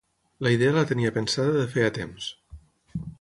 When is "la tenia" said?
0.77-1.11